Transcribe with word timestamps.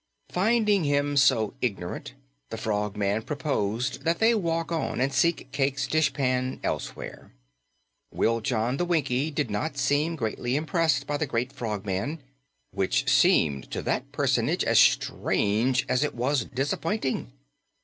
Finding 0.31 0.83
him 0.83 1.15
so 1.15 1.53
ignorant, 1.61 2.15
the 2.49 2.57
Frogman 2.57 3.21
proposed 3.21 4.01
that 4.03 4.17
they 4.17 4.33
walk 4.33 4.71
on 4.71 4.99
and 4.99 5.13
seek 5.13 5.51
Cayke's 5.51 5.85
dishpan 5.85 6.59
elsewhere. 6.63 7.33
Wiljon 8.11 8.77
the 8.79 8.85
Winkie 8.85 9.29
did 9.29 9.51
not 9.51 9.77
seem 9.77 10.15
greatly 10.15 10.55
impressed 10.55 11.05
by 11.05 11.17
the 11.17 11.27
great 11.27 11.53
Frogman, 11.53 12.17
which 12.71 13.07
seemed 13.11 13.69
to 13.69 13.83
that 13.83 14.11
personage 14.11 14.63
as 14.63 14.79
strange 14.79 15.85
as 15.87 16.03
it 16.03 16.15
was 16.15 16.45
disappointing. 16.45 17.31